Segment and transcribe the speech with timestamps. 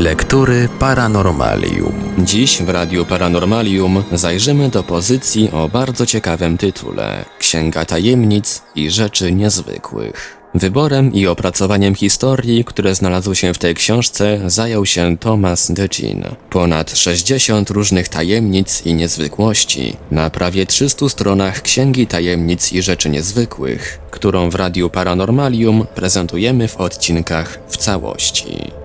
[0.00, 1.92] Lektury Paranormalium.
[2.18, 9.32] Dziś w Radiu Paranormalium zajrzymy do pozycji o bardzo ciekawym tytule Księga Tajemnic i Rzeczy
[9.32, 10.36] Niezwykłych.
[10.54, 16.24] Wyborem i opracowaniem historii, które znalazły się w tej książce, zajął się Thomas DeGin.
[16.50, 23.98] Ponad 60 różnych tajemnic i niezwykłości na prawie 300 stronach Księgi Tajemnic i Rzeczy Niezwykłych,
[24.10, 28.79] którą w Radiu Paranormalium prezentujemy w odcinkach w całości.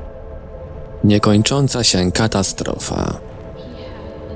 [1.06, 3.20] Niekończąca się katastrofa.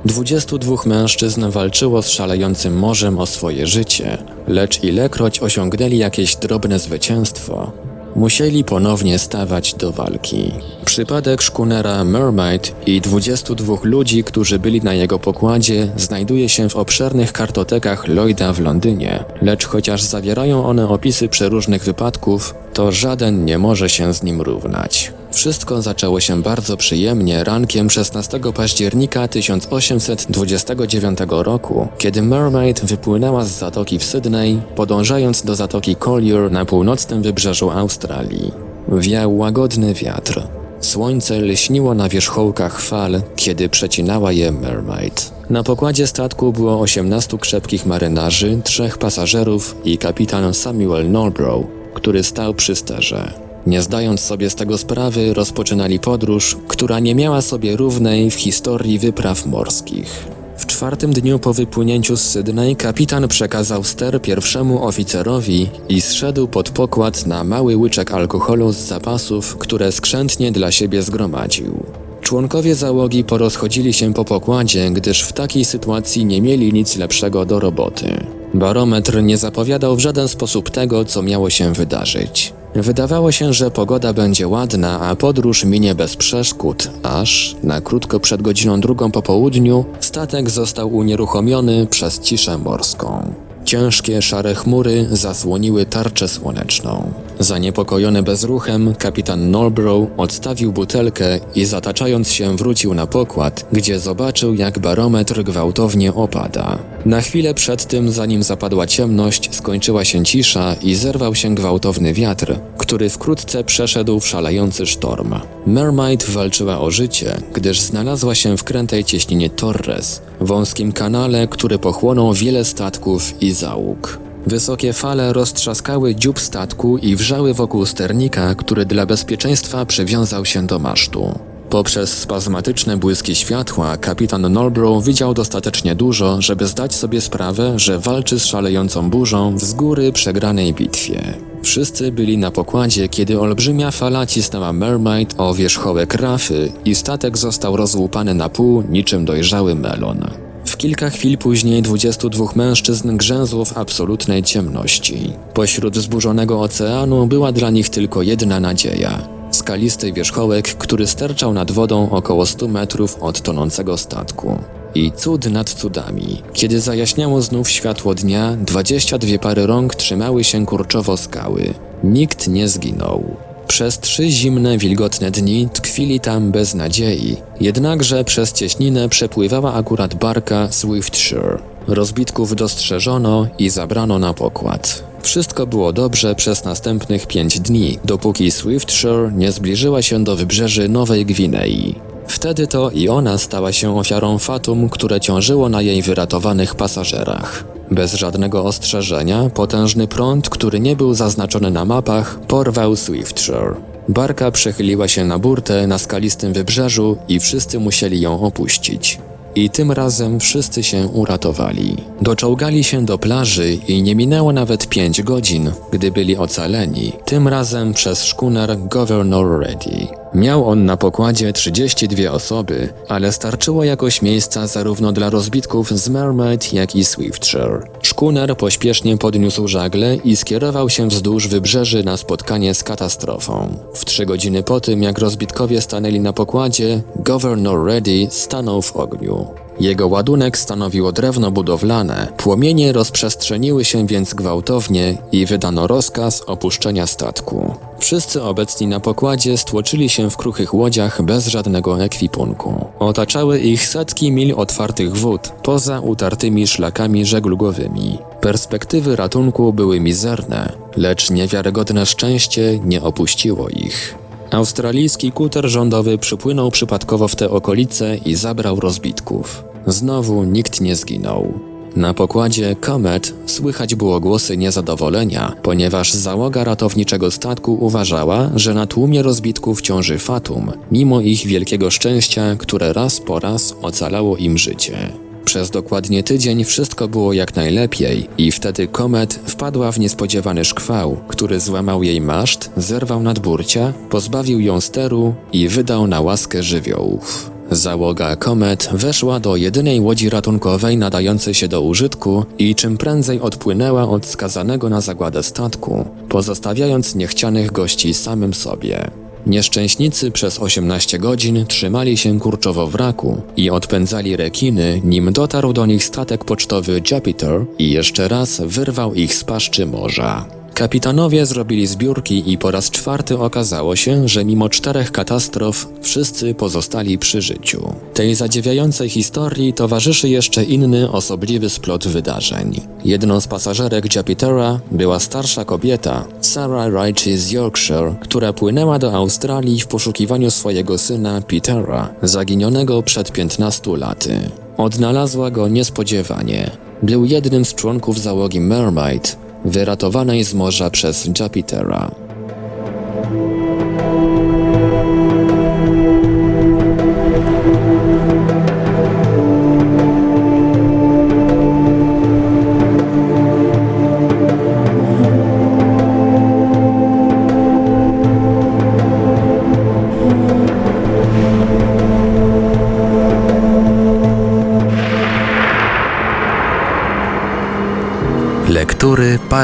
[0.05, 7.71] 22 mężczyzn walczyło z szalejącym morzem o swoje życie, lecz ilekroć osiągnęli jakieś drobne zwycięstwo,
[8.15, 10.51] musieli ponownie stawać do walki.
[10.85, 17.33] Przypadek szkunera Mermaid i 22 ludzi, którzy byli na jego pokładzie, znajduje się w obszernych
[17.33, 23.89] kartotekach Lloyda w Londynie, lecz chociaż zawierają one opisy przeróżnych wypadków, to żaden nie może
[23.89, 25.18] się z nim równać.
[25.31, 33.99] Wszystko zaczęło się bardzo przyjemnie rankiem 16 października 1829 roku, kiedy Mermaid wypłynęła z zatoki
[33.99, 38.51] w Sydney, podążając do zatoki Collier na północnym wybrzeżu Australii.
[38.87, 40.41] Wiał łagodny wiatr.
[40.81, 45.32] Słońce lśniło na wierzchołkach fal, kiedy przecinała je Mermaid.
[45.49, 52.54] Na pokładzie statku było 18 krzepkich marynarzy, trzech pasażerów i kapitan Samuel Norbrough, który stał
[52.54, 53.48] przy sterze.
[53.70, 58.99] Nie zdając sobie z tego sprawy, rozpoczynali podróż, która nie miała sobie równej w historii
[58.99, 60.27] wypraw morskich.
[60.57, 66.69] W czwartym dniu po wypłynięciu z Sydney kapitan przekazał ster pierwszemu oficerowi i zszedł pod
[66.69, 71.83] pokład na mały łyczek alkoholu z zapasów, które skrzętnie dla siebie zgromadził.
[72.22, 77.59] Członkowie załogi porozchodzili się po pokładzie, gdyż w takiej sytuacji nie mieli nic lepszego do
[77.59, 78.23] roboty.
[78.53, 82.59] Barometr nie zapowiadał w żaden sposób tego, co miało się wydarzyć.
[82.75, 88.41] Wydawało się, że pogoda będzie ładna, a podróż minie bez przeszkód, aż na krótko przed
[88.41, 93.33] godziną drugą po południu statek został unieruchomiony przez ciszę morską.
[93.69, 97.13] Ciężkie, szare chmury zasłoniły tarczę słoneczną.
[97.40, 104.80] Zaniepokojony bezruchem, kapitan Norbrough odstawił butelkę i zataczając się wrócił na pokład, gdzie zobaczył jak
[104.80, 106.80] barometr gwałtownie opada.
[107.06, 112.59] Na chwilę przed tym, zanim zapadła ciemność, skończyła się cisza i zerwał się gwałtowny wiatr,
[112.89, 115.35] który wkrótce przeszedł w szalejący sztorm.
[115.67, 122.33] Mermaid walczyła o życie, gdyż znalazła się w krętej cieśninie Torres, wąskim kanale, który pochłonął
[122.33, 124.19] wiele statków i załóg.
[124.47, 130.79] Wysokie fale roztrzaskały dziób statku i wrzały wokół sternika, który dla bezpieczeństwa przywiązał się do
[130.79, 131.39] masztu.
[131.69, 138.39] Poprzez spazmatyczne błyski światła kapitan Norbrough widział dostatecznie dużo, żeby zdać sobie sprawę, że walczy
[138.39, 141.48] z szalejącą burzą w z góry przegranej bitwie.
[141.63, 147.77] Wszyscy byli na pokładzie, kiedy olbrzymia fala cisnęła Mermaid o wierzchołek rafy i statek został
[147.77, 150.25] rozłupany na pół niczym dojrzały melon.
[150.65, 155.33] W kilka chwil później 22 mężczyzn grzęzło w absolutnej ciemności.
[155.53, 159.27] Pośród zburzonego oceanu była dla nich tylko jedna nadzieja.
[159.51, 164.59] Skalisty wierzchołek, który sterczał nad wodą około 100 metrów od tonącego statku.
[164.99, 166.41] I cud nad cudami.
[166.53, 171.73] Kiedy zajaśniało znów światło dnia, 22 pary rąk trzymały się kurczowo skały.
[172.03, 173.35] Nikt nie zginął.
[173.67, 180.71] Przez trzy zimne, wilgotne dni tkwili tam bez nadziei, jednakże przez cieśninę przepływała akurat barka
[180.71, 181.57] Swiftshire.
[181.88, 185.03] Rozbitków dostrzeżono i zabrano na pokład.
[185.21, 191.25] Wszystko było dobrze przez następnych pięć dni, dopóki Swiftshire nie zbliżyła się do wybrzeży Nowej
[191.25, 192.08] Gwinei.
[192.29, 197.63] Wtedy to i ona stała się ofiarą fatum, które ciążyło na jej wyratowanych pasażerach.
[197.91, 203.75] Bez żadnego ostrzeżenia, potężny prąd, który nie był zaznaczony na mapach, porwał Swiftshire.
[204.09, 209.19] Barka przechyliła się na burtę na skalistym wybrzeżu i wszyscy musieli ją opuścić.
[209.56, 211.97] I tym razem wszyscy się uratowali.
[212.22, 217.94] Doczołgali się do plaży i nie minęło nawet pięć godzin, gdy byli ocaleni, tym razem
[217.94, 220.19] przez szkuner Governor Ready.
[220.33, 226.73] Miał on na pokładzie 32 osoby, ale starczyło jakoś miejsca zarówno dla rozbitków z Mermaid,
[226.73, 227.81] jak i Swiftshire.
[228.01, 233.77] Szkuner pośpiesznie podniósł żagle i skierował się wzdłuż wybrzeży na spotkanie z katastrofą.
[233.93, 239.47] W trzy godziny po tym, jak rozbitkowie stanęli na pokładzie, Governor Ready stanął w ogniu.
[239.79, 247.75] Jego ładunek stanowiło drewno budowlane, płomienie rozprzestrzeniły się więc gwałtownie i wydano rozkaz opuszczenia statku.
[247.99, 252.85] Wszyscy obecni na pokładzie stłoczyli się w kruchych łodziach bez żadnego ekwipunku.
[252.99, 258.17] Otaczały ich setki mil otwartych wód, poza utartymi szlakami żeglugowymi.
[258.41, 264.15] Perspektywy ratunku były mizerne, lecz niewiarygodne szczęście nie opuściło ich.
[264.51, 269.69] Australijski kuter rządowy przypłynął przypadkowo w te okolice i zabrał rozbitków.
[269.87, 271.59] Znowu nikt nie zginął.
[271.95, 279.21] Na pokładzie Comet słychać było głosy niezadowolenia, ponieważ załoga ratowniczego statku uważała, że na tłumie
[279.21, 285.09] rozbitków ciąży Fatum, mimo ich wielkiego szczęścia, które raz po raz ocalało im życie.
[285.45, 291.59] Przez dokładnie tydzień wszystko było jak najlepiej i wtedy Komet wpadła w niespodziewany szkwał, który
[291.59, 297.58] złamał jej maszt, zerwał nadburcia, pozbawił ją steru i wydał na łaskę żywiołów.
[297.71, 304.10] Załoga Komet weszła do jedynej łodzi ratunkowej nadającej się do użytku i czym prędzej odpłynęła
[304.10, 309.12] od skazanego na zagładę statku, pozostawiając niechcianych gości samym sobie.
[309.48, 316.04] Nieszczęśnicy przez 18 godzin trzymali się kurczowo wraku i odpędzali rekiny, nim dotarł do nich
[316.04, 320.58] statek pocztowy Jupiter i jeszcze raz wyrwał ich z paszczy morza.
[320.79, 327.17] Kapitanowie zrobili zbiórki i po raz czwarty okazało się, że mimo czterech katastrof wszyscy pozostali
[327.17, 327.93] przy życiu.
[328.13, 332.81] Tej zadziwiającej historii towarzyszy jeszcze inny osobliwy splot wydarzeń.
[333.05, 339.79] Jedną z pasażerek Jupitera była starsza kobieta, Sarah Ritchie z Yorkshire, która płynęła do Australii
[339.79, 344.49] w poszukiwaniu swojego syna Petera, zaginionego przed 15 laty.
[344.77, 346.71] Odnalazła go niespodziewanie.
[347.03, 352.11] Był jednym z członków załogi Mermaid, wyratowanej z morza przez Jupitera.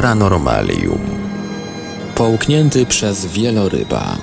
[0.05, 0.99] Paranormalium.
[2.15, 4.17] Połknięty przez wieloryba.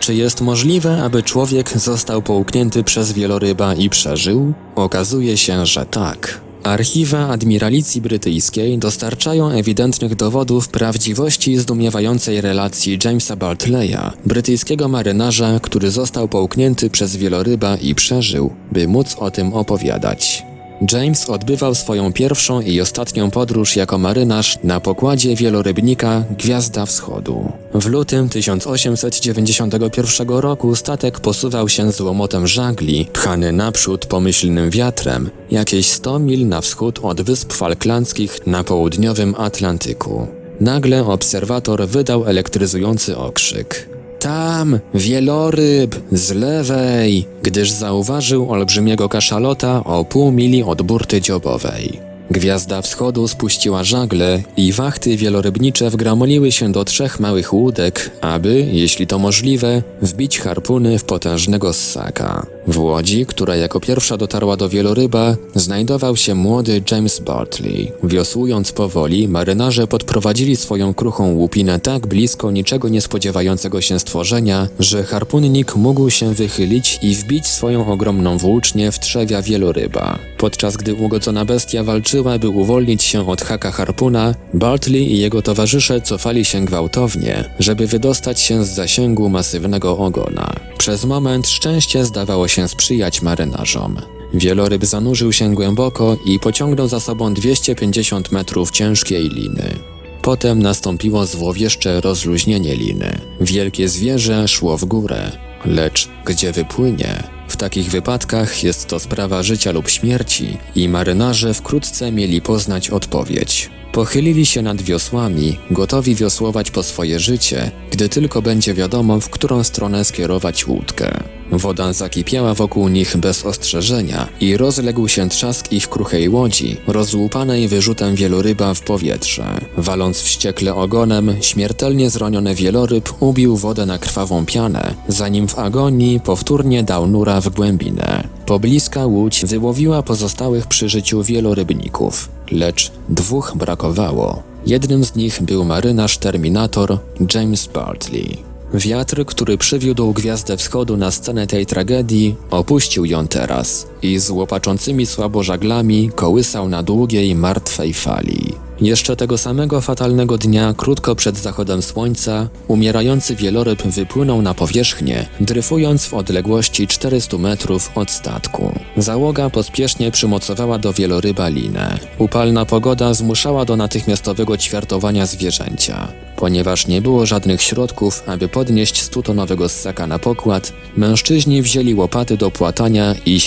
[0.00, 4.52] Czy jest możliwe, aby człowiek został połknięty przez wieloryba i przeżył?
[4.74, 6.40] Okazuje się, że tak.
[6.62, 16.28] Archiwa Admiralicji Brytyjskiej dostarczają ewidentnych dowodów prawdziwości zdumiewającej relacji Jamesa Bartleya, brytyjskiego marynarza, który został
[16.28, 20.51] połknięty przez wieloryba i przeżył, by móc o tym opowiadać.
[20.92, 27.52] James odbywał swoją pierwszą i ostatnią podróż jako marynarz na pokładzie wielorybnika Gwiazda Wschodu.
[27.74, 35.86] W lutym 1891 roku statek posuwał się z łomotem żagli, pchany naprzód pomyślnym wiatrem, jakieś
[35.86, 40.26] 100 mil na wschód od Wysp Falklandzkich na południowym Atlantyku.
[40.60, 43.91] Nagle obserwator wydał elektryzujący okrzyk.
[44.22, 52.11] Tam, wieloryb, z lewej, gdyż zauważył olbrzymiego kaszalota o pół mili od burty dziobowej.
[52.32, 59.06] Gwiazda wschodu spuściła żagle i wachty wielorybnicze wgramoliły się do trzech małych łódek, aby, jeśli
[59.06, 62.46] to możliwe, wbić harpuny w potężnego ssaka.
[62.66, 67.92] W łodzi, która jako pierwsza dotarła do wieloryba, znajdował się młody James Bartley.
[68.02, 75.76] Wiosłując powoli, marynarze podprowadzili swoją kruchą łupinę tak blisko niczego niespodziewającego się stworzenia, że harpunnik
[75.76, 80.18] mógł się wychylić i wbić swoją ogromną włócznię w trzewia wieloryba.
[80.38, 86.00] Podczas gdy ugodzona bestia walczyła, by uwolnić się od haka harpuna, Bartley i jego towarzysze
[86.00, 90.52] cofali się gwałtownie, żeby wydostać się z zasięgu masywnego ogona.
[90.78, 93.96] Przez moment szczęście zdawało się sprzyjać marynarzom.
[94.34, 99.74] Wieloryb zanurzył się głęboko i pociągnął za sobą 250 metrów ciężkiej liny.
[100.22, 103.18] Potem nastąpiło złowieszcze rozluźnienie liny.
[103.40, 105.32] Wielkie zwierzę szło w górę,
[105.64, 107.41] lecz gdzie wypłynie?
[107.52, 113.70] W takich wypadkach jest to sprawa życia lub śmierci i marynarze wkrótce mieli poznać odpowiedź.
[113.92, 119.64] Pochylili się nad wiosłami, gotowi wiosłować po swoje życie, gdy tylko będzie wiadomo, w którą
[119.64, 121.24] stronę skierować łódkę.
[121.52, 128.14] Woda zakipiała wokół nich bez ostrzeżenia i rozległ się trzask ich kruchej łodzi, rozłupanej wyrzutem
[128.14, 129.60] wieloryba w powietrze.
[129.76, 136.82] Waląc wściekle ogonem, śmiertelnie zraniony wieloryb ubił wodę na krwawą pianę, zanim w agonii powtórnie
[136.82, 138.28] dał nura w głębinę.
[138.46, 144.42] Pobliska łódź wyłowiła pozostałych przy życiu wielorybników, lecz dwóch brakowało.
[144.66, 146.98] Jednym z nich był marynarz Terminator
[147.34, 148.38] James Bartley.
[148.74, 155.06] Wiatr, który przywiódł Gwiazdę Wschodu na scenę tej tragedii, opuścił ją teraz i z łopaczącymi
[155.06, 158.52] słabo żaglami kołysał na długiej, martwej fali.
[158.80, 166.06] Jeszcze tego samego fatalnego dnia, krótko przed zachodem słońca, umierający wieloryb wypłynął na powierzchnię, dryfując
[166.06, 168.72] w odległości 400 metrów od statku.
[168.96, 171.98] Załoga pospiesznie przymocowała do wieloryba linę.
[172.18, 176.08] Upalna pogoda zmuszała do natychmiastowego ćwiartowania zwierzęcia.
[176.36, 182.50] Ponieważ nie było żadnych środków, aby podnieść stutonowego ssaka na pokład, mężczyźni wzięli łopaty do
[182.50, 183.40] płatania i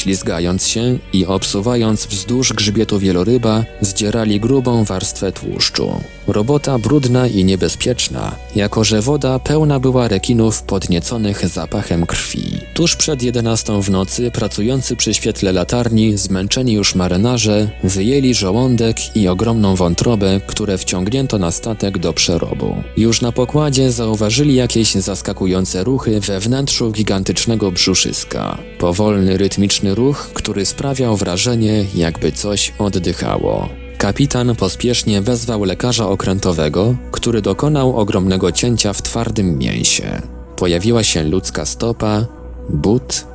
[0.60, 6.02] się i obsuwając wzdłuż grzbietu wieloryba, zdzierali grubą warstwę tłuszczu.
[6.28, 12.60] Robota brudna i niebezpieczna, jako że woda pełna była rekinów podnieconych zapachem krwi.
[12.74, 19.28] Tuż przed 11 w nocy pracujący przy świetle latarni, zmęczeni już marynarze, wyjęli żołądek i
[19.28, 22.76] ogromną wątrobę, które wciągnięto na statek do przerobu.
[22.98, 28.58] Już na pokładzie zauważyli jakieś zaskakujące ruchy we wnętrzu gigantycznego brzuszyska.
[28.80, 33.70] Powolny, rytmiczny ruch, który sprawiał wrażenie, jakby coś oddychało.
[33.98, 40.22] Kapitan pospiesznie wezwał lekarza okrętowego, który dokonał ogromnego cięcia w twardym mięsie.
[40.56, 42.26] Pojawiła się ludzka stopa,
[42.70, 43.28] but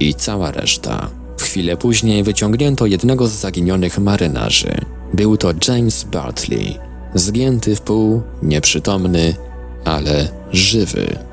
[0.00, 1.10] i cała reszta.
[1.36, 4.74] W chwilę później wyciągnięto jednego z zaginionych marynarzy.
[5.14, 6.78] Był to James Bartley,
[7.14, 9.34] zgięty w pół, nieprzytomny,
[9.84, 11.29] ale żywy.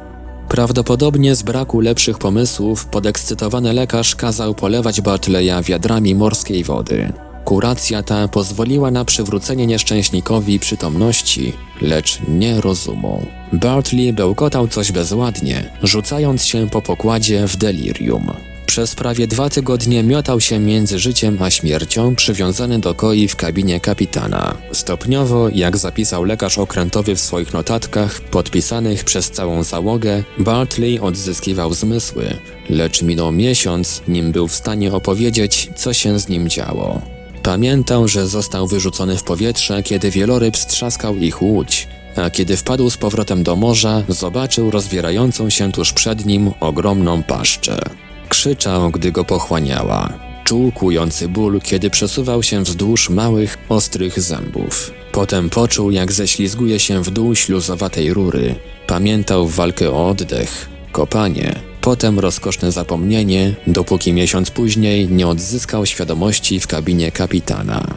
[0.49, 7.13] Prawdopodobnie z braku lepszych pomysłów podekscytowany lekarz kazał polewać Bartleya wiadrami morskiej wody.
[7.45, 13.25] Kuracja ta pozwoliła na przywrócenie nieszczęśnikowi przytomności, lecz nie rozumu.
[13.53, 18.31] Bartley bełkotał coś bezładnie, rzucając się po pokładzie w delirium.
[18.67, 23.79] Przez prawie dwa tygodnie miotał się między życiem a śmiercią, przywiązany do koi w kabinie
[23.79, 24.57] kapitana.
[24.71, 32.25] Stopniowo, jak zapisał lekarz okrętowy w swoich notatkach, podpisanych przez całą załogę, Bartley odzyskiwał zmysły,
[32.69, 37.01] lecz minął miesiąc, nim był w stanie opowiedzieć, co się z nim działo.
[37.43, 42.97] Pamiętał, że został wyrzucony w powietrze, kiedy wieloryb strzaskał ich łódź, a kiedy wpadł z
[42.97, 48.06] powrotem do morza, zobaczył rozwierającą się tuż przed nim ogromną paszczę.
[48.37, 50.13] Krzyczał, gdy go pochłaniała.
[50.43, 54.91] Czuł kłujący ból, kiedy przesuwał się wzdłuż małych, ostrych zębów.
[55.11, 58.55] Potem poczuł, jak ześlizguje się w dół śluzowatej rury.
[58.87, 66.67] Pamiętał walkę o oddech, kopanie, potem rozkoszne zapomnienie, dopóki miesiąc później nie odzyskał świadomości w
[66.67, 67.87] kabinie kapitana.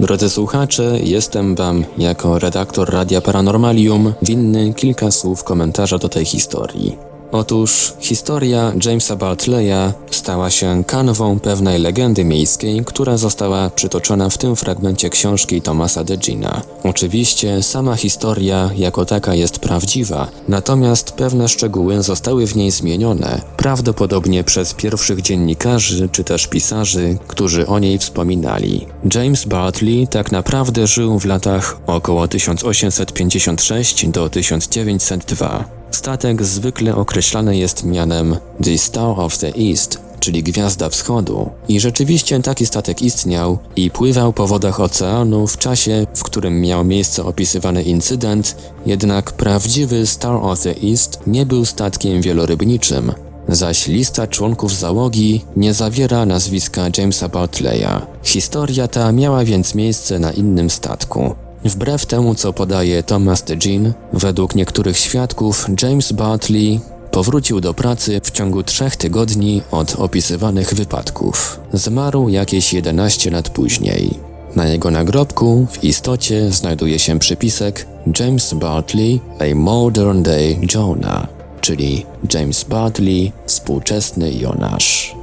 [0.00, 6.96] Drodzy słuchacze, jestem Wam jako redaktor Radia Paranormalium winny kilka słów komentarza do tej historii.
[7.32, 14.56] Otóż historia Jamesa Bartleya stała się kanwą pewnej legendy miejskiej, która została przytoczona w tym
[14.56, 16.62] fragmencie książki Thomasa Degina.
[16.84, 24.44] Oczywiście sama historia jako taka jest prawdziwa, natomiast pewne szczegóły zostały w niej zmienione, prawdopodobnie
[24.44, 28.86] przez pierwszych dziennikarzy czy też pisarzy, którzy o niej wspominali.
[29.14, 35.81] James Bartley tak naprawdę żył w latach około 1856 do 1902.
[36.02, 41.50] Statek zwykle określany jest mianem The Star of the East, czyli Gwiazda Wschodu.
[41.68, 46.84] I rzeczywiście taki statek istniał i pływał po wodach oceanu w czasie, w którym miał
[46.84, 48.56] miejsce opisywany incydent,
[48.86, 53.12] jednak prawdziwy Star of the East nie był statkiem wielorybniczym,
[53.48, 58.06] zaś lista członków załogi nie zawiera nazwiska Jamesa Bartleya.
[58.22, 61.34] Historia ta miała więc miejsce na innym statku.
[61.64, 68.20] Wbrew temu, co podaje Thomas de Jean, według niektórych świadków James Bartley powrócił do pracy
[68.24, 71.60] w ciągu trzech tygodni od opisywanych wypadków.
[71.72, 74.10] Zmarł jakieś 11 lat później.
[74.56, 77.86] Na jego nagrobku w istocie znajduje się przypisek
[78.20, 81.26] James Bartley, a modern day Jonah,
[81.60, 85.21] czyli James Bartley, współczesny Jonasz.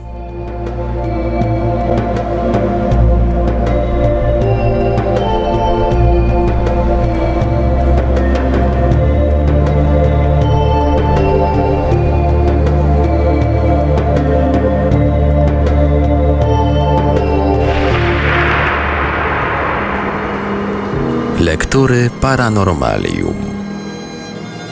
[21.50, 23.36] Lektury Paranormalium.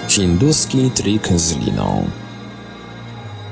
[0.07, 2.05] Hinduski trik z liną.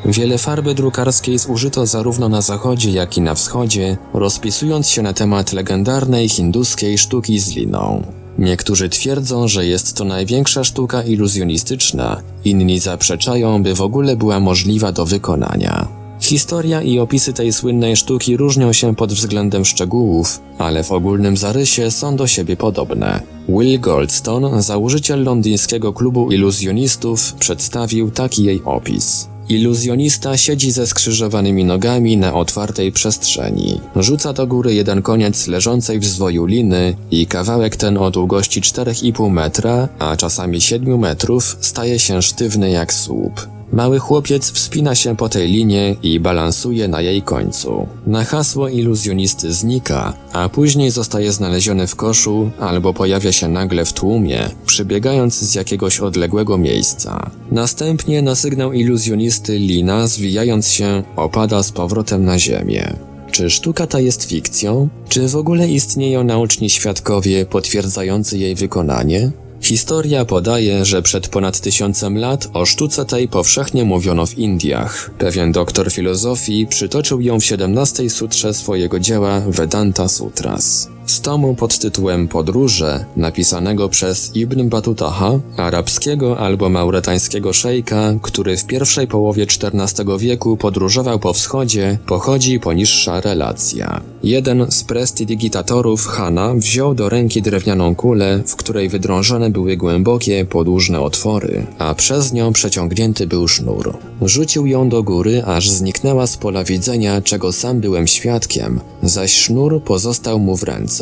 [0.06, 5.54] Wiele farby drukarskiej zużyto zarówno na zachodzie, jak i na wschodzie, rozpisując się na temat
[5.54, 8.04] legendarnej hinduskiej sztuki z liną.
[8.40, 14.92] Niektórzy twierdzą, że jest to największa sztuka iluzjonistyczna, inni zaprzeczają, by w ogóle była możliwa
[14.92, 15.88] do wykonania.
[16.26, 21.92] Historia i opisy tej słynnej sztuki różnią się pod względem szczegółów, ale w ogólnym zarysie
[21.92, 23.22] są do siebie podobne.
[23.50, 29.28] Will Goldstone, założyciel londyńskiego klubu iluzjonistów, przedstawił taki jej opis.
[29.50, 33.82] Iluzjonista siedzi ze skrzyżowanymi nogami na otwartej przestrzeni.
[33.96, 39.32] Rzuca do góry jeden koniec leżącej w zwoju liny i kawałek ten o długości 4,5
[39.32, 43.55] metra, a czasami 7 metrów, staje się sztywny jak słup.
[43.72, 47.88] Mały chłopiec wspina się po tej linie i balansuje na jej końcu.
[48.08, 53.94] Na hasło iluzjonisty znika, a później zostaje znaleziony w koszu albo pojawia się nagle w
[53.94, 57.32] tłumie, przybiegając z jakiegoś odległego miejsca.
[57.52, 62.94] Następnie na sygnał iluzjonisty lina, zwijając się, opada z powrotem na ziemię.
[63.32, 64.90] Czy sztuka ta jest fikcją?
[65.10, 69.32] Czy w ogóle istnieją naoczni świadkowie potwierdzający jej wykonanie?
[69.66, 75.12] Historia podaje, że przed ponad tysiącem lat o sztuce tej powszechnie mówiono w Indiach.
[75.18, 80.95] Pewien doktor filozofii przytoczył ją w XVII sutrze swojego dzieła Vedanta Sutras.
[81.06, 88.66] Z tomu pod tytułem Podróże, napisanego przez Ibn Batutaha, arabskiego albo mauretańskiego szejka, który w
[88.66, 94.02] pierwszej połowie XIV wieku podróżował po wschodzie, pochodzi poniższa relacja.
[94.24, 101.02] Jeden z prestidigitatorów Hana wziął do ręki drewnianą kulę, w której wydrążone były głębokie, podłużne
[101.02, 103.98] otwory, a przez nią przeciągnięty był sznur.
[104.22, 109.84] Rzucił ją do góry, aż zniknęła z pola widzenia, czego sam byłem świadkiem, zaś sznur
[109.84, 110.95] pozostał mu w ręce.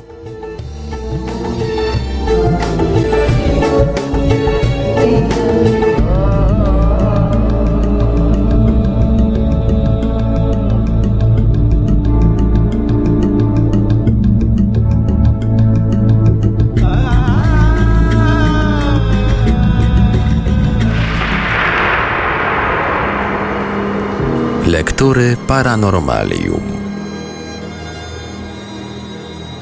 [24.82, 26.62] Lektury Paranormalium.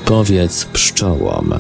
[0.07, 1.55] Powiedz pszczołom.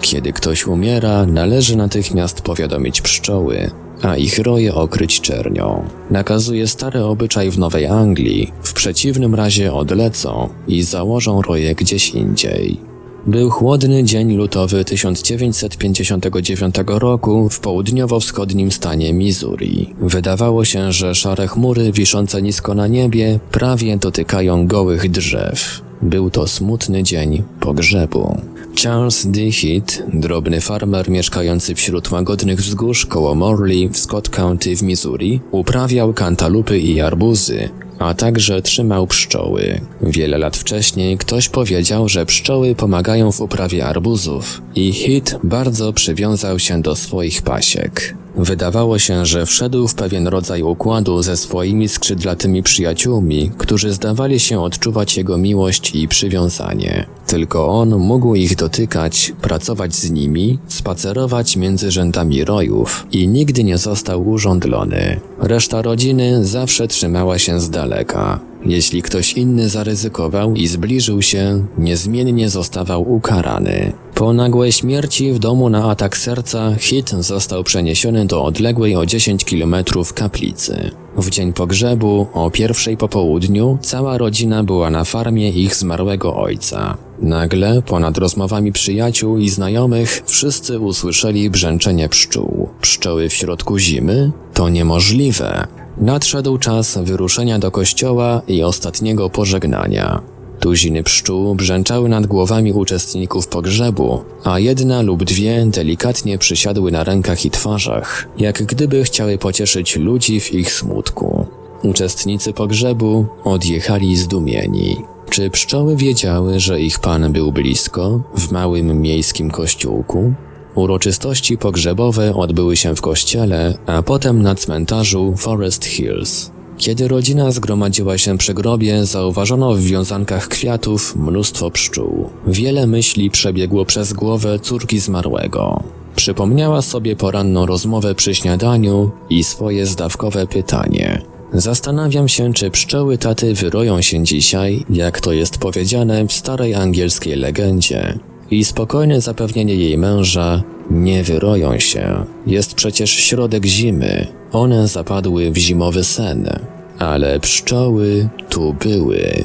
[0.00, 3.70] Kiedy ktoś umiera, należy natychmiast powiadomić pszczoły,
[4.02, 5.84] a ich roje okryć czernią.
[6.10, 12.93] Nakazuje stary obyczaj w Nowej Anglii, w przeciwnym razie odlecą i założą roje gdzieś indziej.
[13.26, 19.94] Był chłodny dzień lutowy 1959 roku w południowo-wschodnim stanie Missouri.
[20.00, 25.82] Wydawało się, że szare chmury wiszące nisko na niebie prawie dotykają gołych drzew.
[26.02, 28.40] Był to smutny dzień pogrzebu.
[28.82, 29.40] Charles D.
[29.40, 36.12] Heath, drobny farmer mieszkający wśród łagodnych wzgórz koło Morley w Scott County w Missouri, uprawiał
[36.12, 39.80] kantalupy i arbuzy, a także trzymał pszczoły.
[40.02, 46.58] Wiele lat wcześniej ktoś powiedział, że pszczoły pomagają w uprawie arbuzów i Hit bardzo przywiązał
[46.58, 48.14] się do swoich pasiek.
[48.36, 54.60] Wydawało się, że wszedł w pewien rodzaj układu ze swoimi skrzydlatymi przyjaciółmi, którzy zdawali się
[54.60, 57.06] odczuwać jego miłość i przywiązanie.
[57.26, 63.78] Tylko on mógł ich dotykać, pracować z nimi, spacerować między rzędami rojów i nigdy nie
[63.78, 65.20] został urządlony.
[65.38, 68.40] Reszta rodziny zawsze trzymała się z daleka.
[68.66, 73.92] Jeśli ktoś inny zaryzykował i zbliżył się, niezmiennie zostawał ukarany.
[74.14, 79.44] Po nagłej śmierci w domu na atak serca, Hit został przeniesiony do odległej o 10
[79.44, 79.76] km
[80.14, 80.90] kaplicy.
[81.16, 86.96] W dzień pogrzebu, o pierwszej po południu, cała rodzina była na farmie ich zmarłego ojca.
[87.18, 92.68] Nagle, ponad rozmowami przyjaciół i znajomych, wszyscy usłyszeli brzęczenie pszczół.
[92.80, 94.32] Pszczoły w środku zimy?
[94.54, 95.83] To niemożliwe.
[95.98, 100.22] Nadszedł czas wyruszenia do kościoła i ostatniego pożegnania.
[100.60, 107.44] Tuziny pszczół brzęczały nad głowami uczestników pogrzebu, a jedna lub dwie delikatnie przysiadły na rękach
[107.44, 111.46] i twarzach, jak gdyby chciały pocieszyć ludzi w ich smutku.
[111.82, 114.96] Uczestnicy pogrzebu odjechali zdumieni.
[115.30, 120.34] Czy pszczoły wiedziały, że ich pan był blisko, w małym miejskim kościółku?
[120.74, 126.50] Uroczystości pogrzebowe odbyły się w kościele, a potem na cmentarzu Forest Hills.
[126.78, 132.30] Kiedy rodzina zgromadziła się przy grobie, zauważono w wiązankach kwiatów mnóstwo pszczół.
[132.46, 135.82] Wiele myśli przebiegło przez głowę córki zmarłego.
[136.16, 141.22] Przypomniała sobie poranną rozmowę przy śniadaniu i swoje zdawkowe pytanie.
[141.52, 147.36] Zastanawiam się, czy pszczoły taty wyroją się dzisiaj, jak to jest powiedziane w starej angielskiej
[147.36, 148.18] legendzie.
[148.50, 152.24] I spokojne zapewnienie jej męża, nie wyroją się.
[152.46, 154.26] Jest przecież środek zimy.
[154.52, 156.50] One zapadły w zimowy sen.
[156.98, 159.44] Ale pszczoły tu były.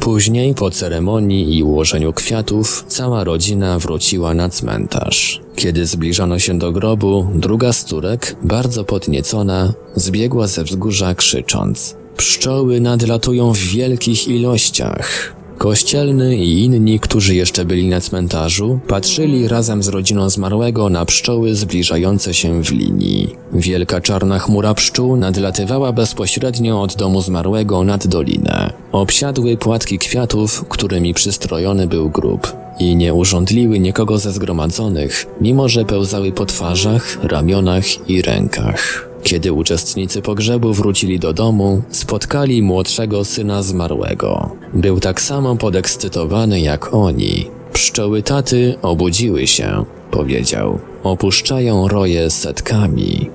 [0.00, 5.40] Później, po ceremonii i ułożeniu kwiatów, cała rodzina wróciła na cmentarz.
[5.56, 12.80] Kiedy zbliżano się do grobu, druga z córek, bardzo podniecona, zbiegła ze wzgórza krzycząc: Pszczoły
[12.80, 15.39] nadlatują w wielkich ilościach.
[15.60, 21.54] Kościelny i inni, którzy jeszcze byli na cmentarzu, patrzyli razem z rodziną zmarłego na pszczoły
[21.54, 23.36] zbliżające się w linii.
[23.52, 28.72] Wielka czarna chmura pszczół nadlatywała bezpośrednio od domu zmarłego nad dolinę.
[28.92, 35.84] Obsiadły płatki kwiatów, którymi przystrojony był grób i nie urządliły nikogo ze zgromadzonych, mimo że
[35.84, 39.09] pełzały po twarzach, ramionach i rękach.
[39.22, 44.50] Kiedy uczestnicy pogrzebu wrócili do domu, spotkali młodszego syna zmarłego.
[44.74, 47.46] Był tak samo podekscytowany jak oni.
[47.72, 50.78] Pszczoły taty obudziły się, powiedział.
[51.02, 53.30] Opuszczają roje setkami.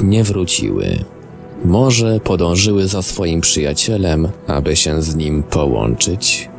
[0.00, 1.04] Nie wróciły.
[1.64, 6.49] Może podążyły za swoim przyjacielem, aby się z nim połączyć?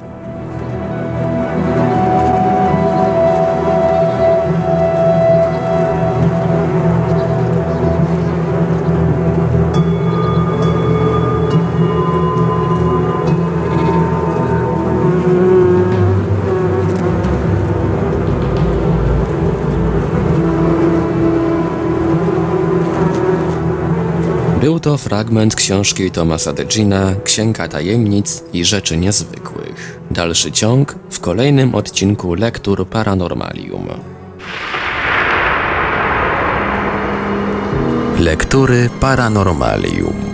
[24.91, 29.99] To fragment książki Thomasa Degina Księga Tajemnic i Rzeczy Niezwykłych.
[30.11, 33.87] Dalszy ciąg w kolejnym odcinku Lektur Paranormalium.
[38.19, 40.30] Lektury Paranormalium.